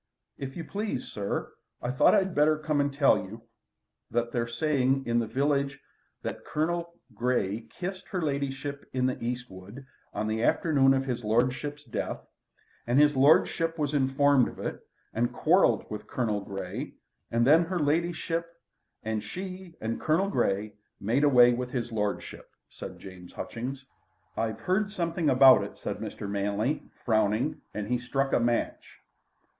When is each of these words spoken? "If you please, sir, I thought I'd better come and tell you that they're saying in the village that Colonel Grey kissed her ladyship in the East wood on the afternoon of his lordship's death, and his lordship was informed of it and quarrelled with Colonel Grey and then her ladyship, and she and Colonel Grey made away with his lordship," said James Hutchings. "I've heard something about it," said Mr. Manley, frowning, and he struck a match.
"If 0.39 0.57
you 0.57 0.63
please, 0.63 1.09
sir, 1.11 1.51
I 1.79 1.91
thought 1.91 2.15
I'd 2.15 2.33
better 2.33 2.57
come 2.57 2.81
and 2.81 2.91
tell 2.91 3.19
you 3.19 3.43
that 4.09 4.31
they're 4.31 4.47
saying 4.47 5.05
in 5.05 5.19
the 5.19 5.27
village 5.27 5.79
that 6.23 6.43
Colonel 6.43 6.95
Grey 7.13 7.67
kissed 7.69 8.07
her 8.07 8.19
ladyship 8.19 8.89
in 8.93 9.05
the 9.05 9.23
East 9.23 9.45
wood 9.47 9.85
on 10.11 10.25
the 10.25 10.41
afternoon 10.41 10.95
of 10.95 11.05
his 11.05 11.23
lordship's 11.23 11.83
death, 11.83 12.19
and 12.87 12.99
his 12.99 13.15
lordship 13.15 13.77
was 13.77 13.93
informed 13.93 14.47
of 14.47 14.57
it 14.57 14.79
and 15.13 15.31
quarrelled 15.31 15.85
with 15.91 16.07
Colonel 16.07 16.41
Grey 16.43 16.93
and 17.29 17.45
then 17.45 17.65
her 17.65 17.77
ladyship, 17.77 18.47
and 19.03 19.21
she 19.21 19.75
and 19.79 20.01
Colonel 20.01 20.29
Grey 20.31 20.73
made 20.99 21.23
away 21.23 21.53
with 21.53 21.69
his 21.69 21.91
lordship," 21.91 22.49
said 22.71 22.97
James 22.97 23.33
Hutchings. 23.33 23.85
"I've 24.35 24.61
heard 24.61 24.89
something 24.89 25.29
about 25.29 25.63
it," 25.63 25.77
said 25.77 25.97
Mr. 25.97 26.27
Manley, 26.27 26.81
frowning, 27.05 27.61
and 27.71 27.87
he 27.87 27.99
struck 27.99 28.33
a 28.33 28.39
match. 28.39 28.97